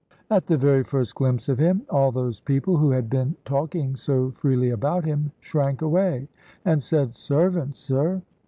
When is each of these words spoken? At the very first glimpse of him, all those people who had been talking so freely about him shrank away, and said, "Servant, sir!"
At 0.31 0.47
the 0.47 0.57
very 0.57 0.83
first 0.83 1.13
glimpse 1.13 1.47
of 1.47 1.59
him, 1.59 1.83
all 1.87 2.11
those 2.11 2.39
people 2.41 2.75
who 2.75 2.89
had 2.89 3.07
been 3.07 3.35
talking 3.45 3.95
so 3.95 4.31
freely 4.31 4.71
about 4.71 5.05
him 5.05 5.31
shrank 5.41 5.83
away, 5.83 6.27
and 6.65 6.81
said, 6.81 7.13
"Servant, 7.13 7.75
sir!" 7.75 8.19